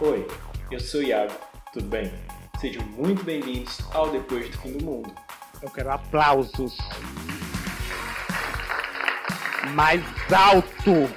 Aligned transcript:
Oi, 0.00 0.26
eu 0.72 0.80
sou 0.80 1.00
o 1.00 1.04
Iago, 1.04 1.32
tudo 1.72 1.86
bem? 1.86 2.10
Sejam 2.60 2.82
muito 2.96 3.22
bem-vindos 3.22 3.78
ao 3.92 4.10
Depois 4.10 4.50
do 4.50 4.58
Fim 4.58 4.72
do 4.72 4.84
Mundo. 4.84 5.14
Eu 5.62 5.70
quero 5.70 5.92
aplausos. 5.92 6.76
Mais 9.72 10.02
alto! 10.32 11.08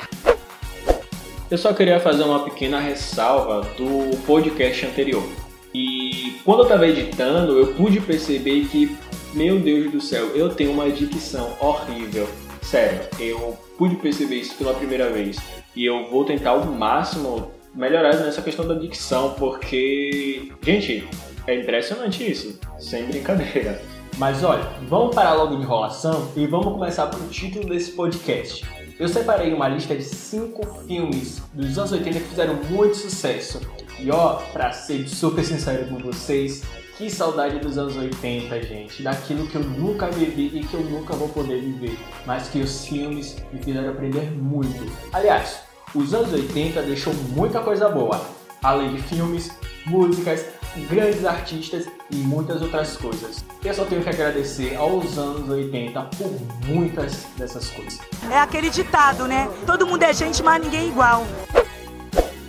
Eu 1.49 1.57
só 1.57 1.73
queria 1.73 1.99
fazer 1.99 2.21
uma 2.21 2.43
pequena 2.43 2.79
ressalva 2.79 3.61
do 3.75 4.15
podcast 4.27 4.85
anterior. 4.85 5.27
E 5.73 6.39
quando 6.45 6.59
eu 6.59 6.65
estava 6.65 6.87
editando, 6.87 7.57
eu 7.57 7.73
pude 7.73 7.99
perceber 7.99 8.67
que, 8.67 8.95
meu 9.33 9.59
Deus 9.59 9.91
do 9.91 9.99
céu, 9.99 10.27
eu 10.35 10.53
tenho 10.53 10.71
uma 10.71 10.87
dicção 10.91 11.57
horrível. 11.59 12.29
Sério, 12.61 12.99
eu 13.19 13.57
pude 13.75 13.95
perceber 13.95 14.35
isso 14.35 14.53
pela 14.53 14.75
primeira 14.75 15.09
vez. 15.09 15.37
E 15.75 15.83
eu 15.83 16.11
vou 16.11 16.23
tentar 16.23 16.51
ao 16.51 16.65
máximo 16.65 17.56
melhorar 17.77 18.15
nessa 18.15 18.41
questão 18.41 18.67
da 18.67 18.73
dicção, 18.73 19.35
porque, 19.37 20.51
gente, 20.63 21.07
é 21.45 21.55
impressionante 21.55 22.29
isso, 22.29 22.59
sem 22.79 23.05
brincadeira. 23.05 23.79
Mas 24.17 24.43
olha, 24.43 24.63
vamos 24.87 25.13
parar 25.13 25.33
logo 25.35 25.55
de 25.55 25.61
enrolação 25.61 26.31
e 26.35 26.47
vamos 26.47 26.73
começar 26.73 27.05
pelo 27.05 27.27
título 27.29 27.69
desse 27.69 27.91
podcast. 27.91 28.65
Eu 28.99 29.07
separei 29.07 29.53
uma 29.53 29.67
lista 29.67 29.95
de 29.95 30.03
5 30.03 30.85
filmes 30.87 31.39
dos 31.53 31.77
anos 31.77 31.91
80 31.91 32.19
que 32.19 32.25
fizeram 32.29 32.55
muito 32.67 32.97
sucesso. 32.97 33.61
E 33.99 34.09
ó, 34.09 34.37
pra 34.51 34.71
ser 34.71 35.07
super 35.07 35.45
sincero 35.45 35.87
com 35.87 35.99
vocês, 35.99 36.63
que 36.97 37.11
saudade 37.11 37.59
dos 37.59 37.77
anos 37.77 37.95
80, 37.95 38.59
gente. 38.63 39.03
Daquilo 39.03 39.45
que 39.45 39.55
eu 39.55 39.63
nunca 39.63 40.07
vivi 40.07 40.47
e 40.51 40.63
que 40.65 40.73
eu 40.73 40.81
nunca 40.81 41.13
vou 41.13 41.29
poder 41.29 41.61
viver. 41.61 41.95
Mas 42.25 42.49
que 42.49 42.59
os 42.59 42.87
filmes 42.87 43.37
me 43.53 43.61
fizeram 43.61 43.91
aprender 43.91 44.31
muito. 44.31 44.91
Aliás, 45.13 45.66
os 45.93 46.13
anos 46.13 46.33
80 46.33 46.81
deixou 46.81 47.13
muita 47.13 47.59
coisa 47.61 47.89
boa. 47.89 48.19
Além 48.61 48.95
de 48.95 49.01
filmes, 49.03 49.51
músicas, 49.85 50.45
grandes 50.89 51.25
artistas 51.25 51.85
e 52.11 52.15
muitas 52.15 52.61
outras 52.61 52.97
coisas. 52.97 53.43
Eu 53.63 53.73
só 53.73 53.85
tenho 53.85 54.01
que 54.01 54.09
agradecer 54.09 54.75
aos 54.75 55.17
anos 55.17 55.49
80 55.49 56.01
por 56.17 56.31
muitas 56.67 57.25
dessas 57.37 57.69
coisas. 57.69 57.99
É 58.29 58.37
aquele 58.37 58.69
ditado, 58.69 59.27
né? 59.27 59.49
Todo 59.65 59.87
mundo 59.87 60.03
é 60.03 60.13
gente, 60.13 60.43
mas 60.43 60.61
ninguém 60.61 60.81
é 60.81 60.87
igual. 60.87 61.25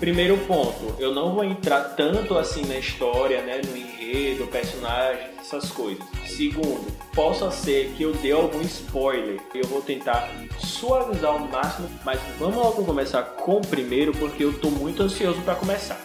Primeiro 0.00 0.38
ponto, 0.46 0.94
eu 1.00 1.12
não 1.12 1.34
vou 1.34 1.42
entrar 1.42 1.80
tanto 1.96 2.38
assim 2.38 2.64
na 2.66 2.76
história, 2.78 3.42
né, 3.42 3.60
no 3.66 3.76
enredo, 3.76 4.46
personagem, 4.46 5.26
essas 5.40 5.72
coisas. 5.72 6.04
Segundo, 6.24 6.86
possa 7.12 7.50
ser 7.50 7.90
que 7.96 8.04
eu 8.04 8.12
dê 8.12 8.30
algum 8.30 8.60
spoiler. 8.60 9.40
Eu 9.52 9.66
vou 9.66 9.82
tentar 9.82 10.30
suavizar 10.56 11.32
ao 11.32 11.40
máximo, 11.40 11.90
mas 12.04 12.20
vamos 12.38 12.56
logo 12.56 12.84
começar 12.84 13.22
com 13.22 13.56
o 13.56 13.60
primeiro 13.60 14.12
porque 14.12 14.44
eu 14.44 14.56
tô 14.60 14.70
muito 14.70 15.02
ansioso 15.02 15.40
para 15.40 15.56
começar. 15.56 16.00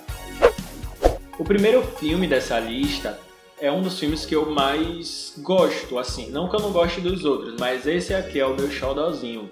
O 1.38 1.44
primeiro 1.44 1.84
filme 1.84 2.26
dessa 2.26 2.60
lista 2.60 3.20
é 3.62 3.72
um 3.72 3.84
dos 3.84 4.00
filmes 4.00 4.26
que 4.26 4.36
eu 4.36 4.50
mais 4.50 5.36
gosto, 5.38 6.00
assim, 6.00 6.32
não 6.32 6.50
que 6.50 6.56
eu 6.56 6.62
não 6.62 6.72
goste 6.72 7.00
dos 7.00 7.24
outros, 7.26 7.56
mas 7.60 7.86
esse 7.86 8.12
aqui 8.12 8.40
é 8.40 8.46
o 8.46 8.56
meu 8.56 8.72
xodózinho, 8.72 9.52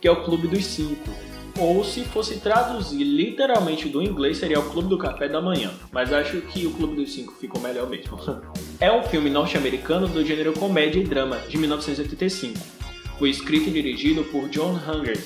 que 0.00 0.06
é 0.06 0.10
o 0.12 0.22
Clube 0.22 0.46
dos 0.46 0.64
Cinco 0.64 1.10
ou 1.60 1.84
se 1.84 2.00
fosse 2.04 2.40
traduzir 2.40 3.04
literalmente 3.04 3.86
do 3.86 4.02
inglês 4.02 4.38
seria 4.38 4.58
o 4.58 4.70
Clube 4.70 4.88
do 4.88 4.96
Café 4.96 5.28
da 5.28 5.42
Manhã, 5.42 5.70
mas 5.92 6.10
acho 6.10 6.40
que 6.40 6.66
o 6.66 6.70
Clube 6.70 6.96
dos 6.96 7.12
Cinco 7.12 7.34
ficou 7.34 7.60
melhor 7.60 7.88
mesmo. 7.88 8.18
é 8.80 8.90
um 8.90 9.02
filme 9.02 9.28
norte-americano 9.28 10.08
do 10.08 10.24
gênero 10.24 10.54
comédia 10.54 11.00
e 11.00 11.04
drama 11.04 11.36
de 11.48 11.58
1985. 11.58 12.58
Foi 13.18 13.28
escrito 13.28 13.68
e 13.68 13.72
dirigido 13.72 14.24
por 14.24 14.48
John 14.48 14.72
Hunger. 14.72 15.22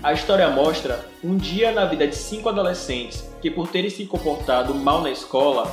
A 0.00 0.12
história 0.12 0.48
mostra 0.48 1.04
um 1.22 1.36
dia 1.36 1.72
na 1.72 1.84
vida 1.84 2.06
de 2.06 2.14
cinco 2.14 2.48
adolescentes 2.48 3.28
que, 3.42 3.50
por 3.50 3.68
terem 3.68 3.90
se 3.90 4.06
comportado 4.06 4.74
mal 4.74 5.02
na 5.02 5.10
escola, 5.10 5.66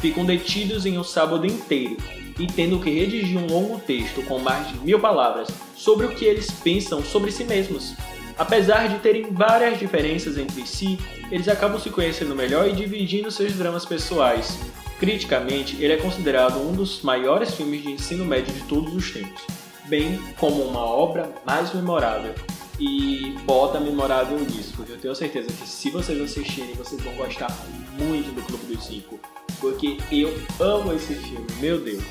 ficam 0.00 0.24
detidos 0.24 0.86
em 0.86 0.96
um 0.96 1.04
sábado 1.04 1.44
inteiro 1.44 1.96
e 2.38 2.46
tendo 2.46 2.78
que 2.78 2.90
redigir 2.90 3.38
um 3.38 3.46
longo 3.46 3.78
texto 3.80 4.22
com 4.22 4.38
mais 4.38 4.68
de 4.68 4.78
mil 4.78 5.00
palavras 5.00 5.48
sobre 5.74 6.06
o 6.06 6.14
que 6.14 6.24
eles 6.24 6.50
pensam 6.50 7.02
sobre 7.02 7.32
si 7.32 7.44
mesmos. 7.44 7.94
Apesar 8.36 8.88
de 8.88 8.98
terem 8.98 9.32
várias 9.32 9.78
diferenças 9.78 10.36
entre 10.36 10.66
si, 10.66 10.98
eles 11.30 11.46
acabam 11.48 11.78
se 11.80 11.88
conhecendo 11.90 12.34
melhor 12.34 12.68
e 12.68 12.72
dividindo 12.72 13.30
seus 13.30 13.52
dramas 13.52 13.84
pessoais. 13.84 14.58
Criticamente, 14.98 15.76
ele 15.80 15.92
é 15.92 15.96
considerado 15.96 16.58
um 16.58 16.72
dos 16.72 17.02
maiores 17.02 17.54
filmes 17.54 17.82
de 17.82 17.92
ensino 17.92 18.24
médio 18.24 18.52
de 18.52 18.62
todos 18.62 18.92
os 18.94 19.10
tempos, 19.10 19.42
bem 19.86 20.18
como 20.36 20.62
uma 20.62 20.80
obra 20.80 21.30
mais 21.46 21.72
memorável. 21.72 22.34
E 22.78 23.36
bota 23.44 23.78
memorável 23.78 24.38
nisso, 24.40 24.72
porque 24.74 24.92
eu 24.92 24.98
tenho 24.98 25.14
certeza 25.14 25.46
que 25.46 25.68
se 25.68 25.90
vocês 25.90 26.20
assistirem, 26.20 26.74
vocês 26.74 27.00
vão 27.02 27.14
gostar 27.14 27.56
muito 27.96 28.34
do 28.34 28.42
Clube 28.42 28.74
dos 28.74 28.84
Cinco, 28.84 29.20
porque 29.60 29.98
eu 30.10 30.36
amo 30.58 30.92
esse 30.92 31.14
filme, 31.14 31.46
meu 31.60 31.78
Deus. 31.78 32.02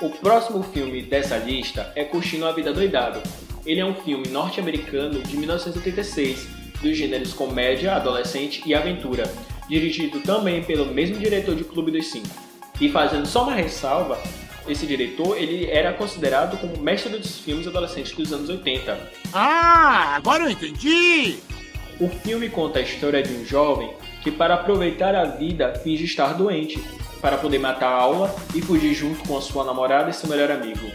O 0.00 0.08
próximo 0.08 0.62
filme 0.62 1.02
dessa 1.02 1.36
lista 1.36 1.92
é 1.96 2.04
Curtindo 2.04 2.46
a 2.46 2.52
Vida 2.52 2.72
Doidado, 2.72 3.20
ele 3.64 3.80
é 3.80 3.84
um 3.84 3.94
filme 3.94 4.28
norte-americano 4.28 5.22
de 5.22 5.36
1986, 5.36 6.48
dos 6.80 6.96
gêneros 6.96 7.32
comédia, 7.32 7.94
adolescente 7.94 8.62
e 8.64 8.74
aventura, 8.74 9.24
dirigido 9.68 10.20
também 10.20 10.62
pelo 10.62 10.86
mesmo 10.86 11.18
diretor 11.18 11.54
de 11.54 11.64
Clube 11.64 11.90
dos 11.90 12.10
Cinco. 12.10 12.28
E 12.80 12.88
fazendo 12.88 13.26
só 13.26 13.44
uma 13.44 13.54
ressalva, 13.54 14.18
esse 14.66 14.86
diretor 14.86 15.36
ele 15.36 15.70
era 15.70 15.92
considerado 15.92 16.58
como 16.58 16.78
mestre 16.78 17.16
dos 17.16 17.38
filmes 17.38 17.66
adolescentes 17.66 18.12
dos 18.12 18.32
anos 18.32 18.48
80. 18.48 18.98
Ah, 19.32 20.16
agora 20.16 20.44
eu 20.44 20.50
entendi! 20.50 21.38
O 22.00 22.08
filme 22.08 22.48
conta 22.48 22.78
a 22.78 22.82
história 22.82 23.22
de 23.22 23.34
um 23.34 23.44
jovem 23.44 23.90
que, 24.22 24.30
para 24.30 24.54
aproveitar 24.54 25.14
a 25.14 25.24
vida, 25.24 25.74
finge 25.82 26.04
estar 26.04 26.32
doente, 26.32 26.82
para 27.20 27.36
poder 27.36 27.58
matar 27.58 27.88
a 27.88 28.00
aula 28.00 28.34
e 28.54 28.62
fugir 28.62 28.94
junto 28.94 29.22
com 29.28 29.36
a 29.36 29.42
sua 29.42 29.64
namorada 29.64 30.08
e 30.08 30.14
seu 30.14 30.28
melhor 30.28 30.50
amigo. 30.50 30.90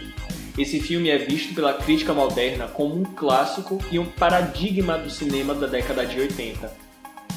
Esse 0.58 0.80
filme 0.80 1.10
é 1.10 1.18
visto 1.18 1.54
pela 1.54 1.74
crítica 1.74 2.14
moderna 2.14 2.68
como 2.68 2.96
um 2.96 3.04
clássico 3.04 3.78
e 3.92 4.00
um 4.00 4.06
paradigma 4.06 4.98
do 4.98 5.10
cinema 5.10 5.54
da 5.54 5.68
década 5.68 6.06
de 6.06 6.18
80. 6.18 6.72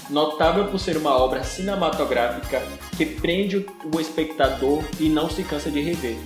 Notável 0.08 0.66
por 0.66 0.78
ser 0.78 0.96
uma 0.96 1.16
obra 1.18 1.42
cinematográfica 1.42 2.62
que 2.96 3.04
prende 3.04 3.66
o 3.92 4.00
espectador 4.00 4.84
e 5.00 5.08
não 5.08 5.28
se 5.28 5.42
cansa 5.42 5.68
de 5.68 5.80
rever. 5.80 6.16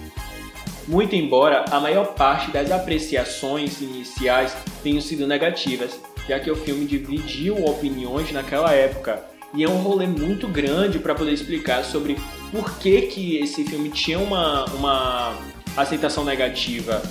Muito 0.86 1.16
embora 1.16 1.64
a 1.70 1.80
maior 1.80 2.14
parte 2.14 2.50
das 2.50 2.70
apreciações 2.70 3.80
iniciais 3.80 4.54
tenham 4.82 5.00
sido 5.00 5.26
negativas, 5.26 5.98
já 6.28 6.38
que 6.38 6.50
o 6.50 6.56
filme 6.56 6.84
dividiu 6.84 7.64
opiniões 7.64 8.30
naquela 8.32 8.72
época, 8.72 9.24
e 9.54 9.64
é 9.64 9.68
um 9.68 9.78
rolê 9.78 10.06
muito 10.06 10.46
grande 10.46 10.98
para 10.98 11.14
poder 11.14 11.32
explicar 11.32 11.84
sobre 11.84 12.16
por 12.50 12.78
que, 12.78 13.02
que 13.02 13.38
esse 13.38 13.64
filme 13.64 13.90
tinha 13.90 14.18
uma, 14.18 14.64
uma 14.74 15.36
aceitação 15.76 16.24
negativa, 16.24 17.02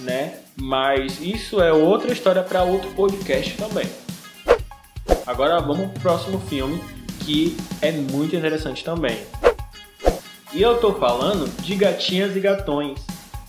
né? 0.00 0.38
Mas 0.56 1.20
isso 1.20 1.60
é 1.60 1.72
outra 1.72 2.12
história 2.12 2.42
para 2.42 2.62
outro 2.62 2.90
podcast 2.90 3.56
também. 3.56 3.86
Agora 5.26 5.60
vamos 5.60 5.90
pro 5.92 6.00
próximo 6.00 6.38
filme 6.40 6.80
que 7.20 7.56
é 7.80 7.90
muito 7.90 8.36
interessante 8.36 8.84
também. 8.84 9.18
E 10.52 10.62
eu 10.62 10.78
tô 10.78 10.94
falando 10.94 11.48
de 11.62 11.74
Gatinhas 11.74 12.36
e 12.36 12.40
Gatões, 12.40 13.00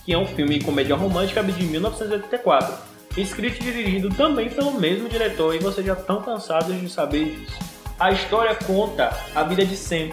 que 0.04 0.12
é 0.12 0.18
um 0.18 0.26
filme 0.26 0.60
comédia 0.60 0.96
romântica 0.96 1.42
de 1.42 1.64
1984, 1.64 2.74
escrito 3.16 3.60
e 3.60 3.64
dirigido 3.64 4.08
também 4.10 4.48
pelo 4.48 4.72
mesmo 4.72 5.08
diretor 5.08 5.54
e 5.54 5.58
vocês 5.58 5.86
já 5.86 5.92
estão 5.92 6.22
cansados 6.22 6.80
de 6.80 6.88
saber 6.88 7.36
disso. 7.36 7.58
A 7.98 8.10
história 8.10 8.54
conta 8.54 9.16
a 9.34 9.42
vida 9.42 9.64
de 9.64 9.76
Sam, 9.76 10.10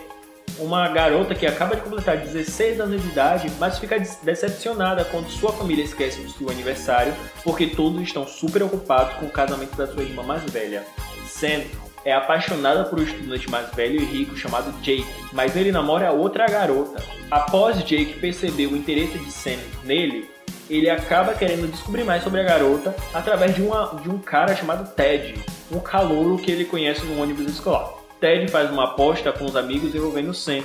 uma 0.60 0.88
garota 0.90 1.34
que 1.34 1.46
acaba 1.46 1.76
de 1.76 1.82
completar 1.82 2.18
16 2.18 2.80
anos 2.80 3.02
de 3.02 3.08
idade, 3.10 3.52
mas 3.60 3.80
fica 3.80 4.00
decepcionada 4.22 5.04
quando 5.06 5.30
sua 5.30 5.52
família 5.52 5.84
esquece 5.84 6.22
do 6.22 6.30
seu 6.32 6.50
aniversário, 6.50 7.14
porque 7.44 7.68
todos 7.68 8.02
estão 8.02 8.28
super 8.28 8.64
ocupados 8.64 9.16
com 9.16 9.26
o 9.26 9.32
casamento 9.32 9.76
da 9.76 9.88
sua 9.88 10.04
irmã 10.04 10.24
mais 10.24 10.44
velha. 10.44 10.84
Sam 11.28 11.64
é 12.06 12.14
apaixonada 12.14 12.84
por 12.86 13.00
um 13.00 13.04
estudante 13.04 13.50
mais 13.50 13.70
velho 13.74 14.02
e 14.02 14.06
rico 14.06 14.36
chamado 14.36 14.72
Jake, 14.82 15.06
mas 15.32 15.56
ele 15.56 15.72
namora 15.72 16.12
outra 16.12 16.48
garota. 16.48 17.02
Após 17.32 17.78
Jake 17.84 18.20
perceber 18.20 18.68
o 18.68 18.78
interesse 18.78 19.18
de 19.18 19.32
Sam 19.32 19.58
nele, 19.84 20.30
ele 20.70 20.90
acaba 20.90 21.34
querendo 21.34 21.70
descobrir 21.70 22.04
mais 22.04 22.24
sobre 22.24 22.42
a 22.42 22.44
garota 22.44 22.96
através 23.14 23.56
de, 23.56 23.62
uma, 23.62 24.00
de 24.02 24.10
um 24.10 24.18
cara 24.18 24.56
chamado 24.56 24.94
Ted, 24.96 25.36
um 25.72 25.80
calouro 25.80 26.38
que 26.38 26.52
ele 26.52 26.66
conhece 26.66 27.06
no 27.06 27.22
ônibus 27.22 27.48
escolar. 27.48 28.03
Ted 28.24 28.50
faz 28.50 28.72
uma 28.72 28.86
aposta 28.86 29.34
com 29.34 29.44
os 29.44 29.54
amigos 29.54 29.94
envolvendo 29.94 30.34
Sam 30.34 30.64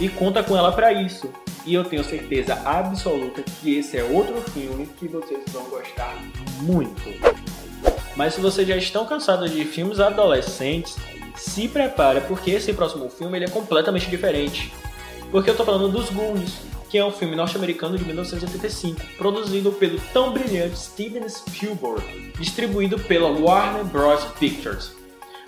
e 0.00 0.08
conta 0.08 0.42
com 0.42 0.56
ela 0.56 0.72
para 0.72 0.92
isso. 0.92 1.32
E 1.64 1.72
eu 1.72 1.84
tenho 1.84 2.02
certeza 2.02 2.60
absoluta 2.64 3.40
que 3.40 3.78
esse 3.78 3.96
é 3.96 4.02
outro 4.02 4.40
filme 4.50 4.84
que 4.98 5.06
vocês 5.06 5.44
vão 5.52 5.62
gostar 5.70 6.12
muito. 6.60 7.00
Mas 8.16 8.34
se 8.34 8.40
vocês 8.40 8.66
já 8.66 8.76
estão 8.76 9.06
cansados 9.06 9.52
de 9.52 9.64
filmes 9.64 10.00
adolescentes, 10.00 10.96
se 11.36 11.68
prepare 11.68 12.20
porque 12.22 12.50
esse 12.50 12.72
próximo 12.72 13.08
filme 13.08 13.38
ele 13.38 13.44
é 13.44 13.48
completamente 13.48 14.10
diferente. 14.10 14.72
Porque 15.30 15.50
eu 15.50 15.56
tô 15.56 15.64
falando 15.64 15.88
dos 15.88 16.10
Goonies, 16.10 16.62
que 16.90 16.98
é 16.98 17.04
um 17.04 17.12
filme 17.12 17.36
norte-americano 17.36 17.96
de 17.96 18.04
1985, 18.04 19.00
produzido 19.16 19.70
pelo 19.70 20.00
tão 20.12 20.32
brilhante 20.32 20.76
Steven 20.76 21.28
Spielberg, 21.28 22.32
distribuído 22.40 22.98
pela 22.98 23.28
Warner 23.28 23.84
Bros. 23.84 24.24
Pictures. 24.40 24.97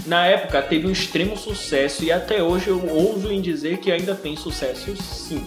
Na 0.06 0.26
época 0.26 0.62
teve 0.62 0.86
um 0.86 0.92
extremo 0.92 1.36
sucesso 1.36 2.02
e 2.04 2.10
até 2.10 2.42
hoje 2.42 2.68
eu 2.68 2.88
ouso 2.88 3.30
em 3.30 3.40
dizer 3.40 3.78
que 3.78 3.92
ainda 3.92 4.14
tem 4.14 4.36
sucesso 4.36 4.96
sim. 4.96 5.46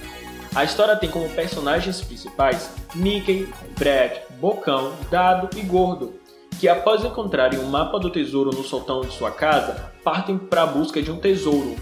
A 0.55 0.63
história 0.63 0.95
tem 0.95 1.09
como 1.09 1.27
personagens 1.29 2.01
principais 2.01 2.69
Mickey, 2.93 3.47
Brad, 3.77 4.11
Bocão, 4.39 4.93
Dado 5.09 5.49
e 5.57 5.61
Gordo, 5.61 6.13
que 6.59 6.67
após 6.67 7.03
encontrarem 7.03 7.59
um 7.59 7.65
mapa 7.65 7.99
do 7.99 8.11
tesouro 8.11 8.51
no 8.51 8.63
soltão 8.63 9.01
de 9.01 9.11
sua 9.13 9.31
casa, 9.31 9.91
partem 10.03 10.37
para 10.37 10.63
a 10.63 10.67
busca 10.67 11.01
de 11.01 11.11
um 11.11 11.17
tesouro. 11.17 11.75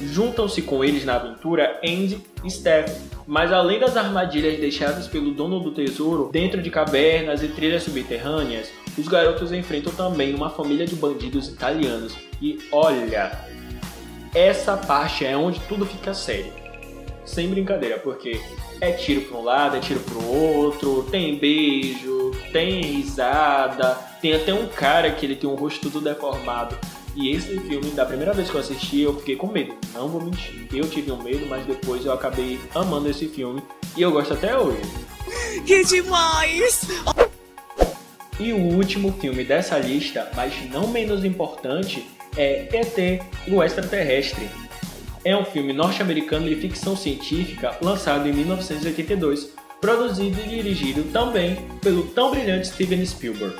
Juntam-se 0.00 0.60
com 0.62 0.84
eles 0.84 1.04
na 1.04 1.16
aventura 1.16 1.80
Andy 1.82 2.22
e 2.44 2.50
Steph, 2.50 2.94
mas 3.26 3.52
além 3.52 3.80
das 3.80 3.96
armadilhas 3.96 4.58
deixadas 4.60 5.08
pelo 5.08 5.32
dono 5.32 5.58
do 5.58 5.72
tesouro 5.72 6.28
dentro 6.30 6.62
de 6.62 6.70
cavernas 6.70 7.42
e 7.42 7.48
trilhas 7.48 7.82
subterrâneas, 7.82 8.70
os 9.00 9.08
garotos 9.08 9.52
enfrentam 9.52 9.92
também 9.92 10.34
uma 10.34 10.50
família 10.50 10.86
de 10.86 10.94
bandidos 10.96 11.48
italianos. 11.48 12.14
E 12.40 12.58
olha, 12.72 13.32
essa 14.34 14.76
parte 14.76 15.24
é 15.24 15.36
onde 15.36 15.60
tudo 15.60 15.86
fica 15.86 16.12
sério. 16.14 16.52
Sem 17.24 17.48
brincadeira, 17.48 17.98
porque 17.98 18.40
é 18.80 18.92
tiro 18.92 19.22
para 19.22 19.36
um 19.36 19.42
lado, 19.44 19.76
é 19.76 19.80
tiro 19.80 20.00
para 20.00 20.18
o 20.18 20.56
outro, 20.56 21.06
tem 21.10 21.38
beijo, 21.38 22.32
tem 22.52 22.80
risada, 22.80 23.94
tem 24.20 24.34
até 24.34 24.54
um 24.54 24.66
cara 24.66 25.10
que 25.10 25.26
ele 25.26 25.36
tem 25.36 25.48
um 25.48 25.54
rosto 25.54 25.90
todo 25.90 26.02
deformado. 26.02 26.76
E 27.14 27.30
esse 27.30 27.58
filme, 27.60 27.90
da 27.90 28.06
primeira 28.06 28.32
vez 28.32 28.48
que 28.48 28.54
eu 28.54 28.60
assisti, 28.60 29.00
eu 29.00 29.16
fiquei 29.18 29.34
com 29.34 29.48
medo. 29.48 29.74
Não 29.92 30.08
vou 30.08 30.22
mentir. 30.22 30.68
Eu 30.72 30.88
tive 30.88 31.10
um 31.10 31.20
medo, 31.20 31.46
mas 31.46 31.66
depois 31.66 32.04
eu 32.06 32.12
acabei 32.12 32.60
amando 32.74 33.10
esse 33.10 33.26
filme 33.28 33.60
e 33.96 34.02
eu 34.02 34.12
gosto 34.12 34.34
até 34.34 34.56
hoje. 34.56 34.80
Que 35.66 35.84
demais! 35.84 36.86
E 38.40 38.52
o 38.52 38.58
último 38.58 39.12
filme 39.12 39.42
dessa 39.42 39.76
lista, 39.78 40.30
mas 40.36 40.54
não 40.70 40.86
menos 40.86 41.24
importante, 41.24 42.06
é 42.36 42.68
ET, 42.72 43.22
o 43.48 43.62
Extraterrestre. 43.62 44.48
É 45.24 45.36
um 45.36 45.44
filme 45.44 45.72
norte-americano 45.72 46.48
de 46.48 46.54
ficção 46.54 46.96
científica 46.96 47.76
lançado 47.82 48.28
em 48.28 48.32
1982, 48.32 49.52
produzido 49.80 50.40
e 50.40 50.48
dirigido 50.48 51.02
também 51.12 51.56
pelo 51.82 52.04
tão 52.04 52.30
brilhante 52.30 52.68
Steven 52.68 53.04
Spielberg. 53.04 53.56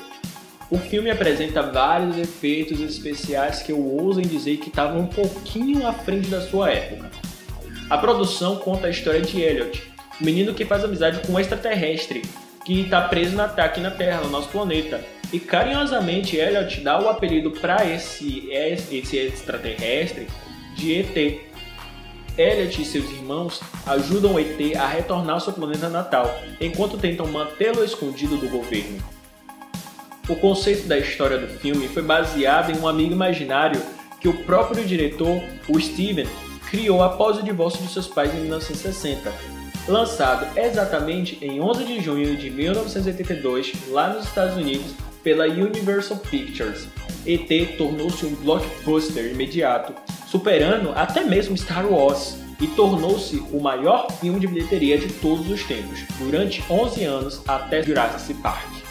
O 0.71 0.77
filme 0.77 1.09
apresenta 1.09 1.61
vários 1.61 2.17
efeitos 2.17 2.79
especiais 2.79 3.61
que 3.61 3.73
eu 3.73 3.83
ouso 3.83 4.21
em 4.21 4.27
dizer 4.27 4.57
que 4.57 4.69
estavam 4.69 5.01
um 5.01 5.07
pouquinho 5.07 5.85
à 5.85 5.91
frente 5.91 6.29
da 6.29 6.39
sua 6.39 6.71
época. 6.71 7.11
A 7.89 7.97
produção 7.97 8.55
conta 8.55 8.87
a 8.87 8.89
história 8.89 9.21
de 9.21 9.41
Elliot, 9.41 9.91
um 10.21 10.25
menino 10.25 10.53
que 10.53 10.63
faz 10.63 10.85
amizade 10.85 11.19
com 11.25 11.33
um 11.33 11.39
extraterrestre 11.39 12.21
que 12.63 12.81
está 12.81 13.01
preso 13.01 13.35
na, 13.35 13.45
aqui 13.45 13.79
na 13.79 13.91
Terra, 13.91 14.21
no 14.21 14.29
nosso 14.29 14.49
planeta. 14.49 15.03
E 15.31 15.39
carinhosamente 15.39 16.37
Elliot 16.37 16.81
dá 16.81 16.99
o 16.99 17.07
apelido 17.07 17.51
para 17.51 17.85
esse, 17.85 18.49
esse 18.49 19.17
extraterrestre 19.17 20.27
de 20.75 20.95
ET. 20.95 21.49
Elliot 22.37 22.81
e 22.81 22.85
seus 22.85 23.09
irmãos 23.11 23.61
ajudam 23.85 24.39
ET 24.39 24.75
a 24.77 24.87
retornar 24.87 25.35
ao 25.35 25.41
seu 25.41 25.53
planeta 25.53 25.89
natal, 25.89 26.33
enquanto 26.59 26.97
tentam 26.97 27.27
mantê-lo 27.27 27.83
escondido 27.83 28.37
do 28.37 28.47
governo. 28.47 29.03
O 30.27 30.35
conceito 30.35 30.87
da 30.87 30.97
história 30.97 31.37
do 31.37 31.47
filme 31.47 31.87
foi 31.87 32.03
baseado 32.03 32.71
em 32.71 32.79
um 32.79 32.87
amigo 32.87 33.13
imaginário 33.13 33.81
que 34.21 34.27
o 34.27 34.43
próprio 34.43 34.85
diretor, 34.85 35.41
o 35.67 35.79
Steven, 35.79 36.27
criou 36.69 37.01
após 37.01 37.37
o 37.37 37.43
divórcio 37.43 37.81
de 37.81 37.91
seus 37.91 38.07
pais 38.07 38.33
em 38.33 38.41
1960. 38.41 39.33
Lançado 39.89 40.45
exatamente 40.55 41.43
em 41.43 41.59
11 41.59 41.83
de 41.83 41.99
junho 41.99 42.37
de 42.37 42.51
1982, 42.51 43.73
lá 43.89 44.13
nos 44.13 44.27
Estados 44.27 44.55
Unidos, 44.55 44.93
pela 45.23 45.45
Universal 45.45 46.17
Pictures, 46.17 46.87
ET 47.25 47.75
tornou-se 47.75 48.23
um 48.23 48.35
blockbuster 48.35 49.31
imediato, 49.31 49.95
superando 50.27 50.91
até 50.91 51.23
mesmo 51.23 51.57
Star 51.57 51.91
Wars, 51.91 52.37
e 52.61 52.67
tornou-se 52.67 53.37
o 53.51 53.59
maior 53.59 54.11
filme 54.11 54.39
de 54.39 54.45
bilheteria 54.45 54.95
de 54.95 55.11
todos 55.13 55.49
os 55.49 55.63
tempos, 55.63 56.01
durante 56.19 56.63
11 56.69 57.03
anos 57.05 57.41
até 57.47 57.81
Jurassic 57.81 58.39
Park. 58.43 58.88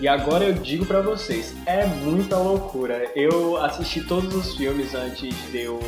E 0.00 0.08
agora 0.08 0.44
eu 0.44 0.52
digo 0.54 0.84
para 0.84 1.00
vocês, 1.00 1.54
é 1.66 1.86
muita 1.86 2.36
loucura. 2.36 3.10
Eu 3.14 3.56
assisti 3.58 4.02
todos 4.02 4.34
os 4.34 4.56
filmes 4.56 4.94
antes 4.94 5.34
de 5.50 5.60
eu 5.60 5.80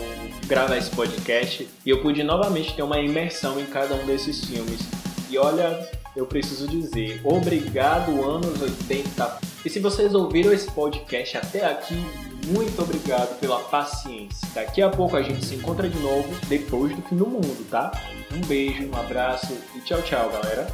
gravar 0.46 0.76
esse 0.76 0.90
podcast 0.90 1.68
e 1.84 1.90
eu 1.90 2.00
pude 2.00 2.22
novamente 2.22 2.74
ter 2.74 2.82
uma 2.82 3.00
imersão 3.00 3.58
em 3.60 3.66
cada 3.66 3.94
um 3.94 4.06
desses 4.06 4.44
filmes. 4.44 4.80
E 5.28 5.36
olha, 5.36 5.88
eu 6.14 6.24
preciso 6.24 6.68
dizer, 6.68 7.20
obrigado 7.24 8.24
anos 8.24 8.62
80. 8.62 9.38
E 9.64 9.70
se 9.70 9.80
vocês 9.80 10.14
ouviram 10.14 10.52
esse 10.52 10.70
podcast 10.70 11.36
até 11.38 11.66
aqui, 11.66 12.00
muito 12.46 12.80
obrigado 12.80 13.38
pela 13.40 13.58
paciência. 13.58 14.48
Daqui 14.54 14.80
a 14.80 14.88
pouco 14.88 15.16
a 15.16 15.22
gente 15.22 15.44
se 15.44 15.56
encontra 15.56 15.88
de 15.88 15.98
novo 15.98 16.32
depois 16.48 16.94
do 16.94 17.02
fim 17.02 17.16
do 17.16 17.26
mundo, 17.26 17.68
tá? 17.68 17.90
Um 18.32 18.40
beijo, 18.46 18.88
um 18.88 18.96
abraço 18.96 19.52
e 19.74 19.80
tchau, 19.80 20.00
tchau, 20.02 20.30
galera. 20.30 20.66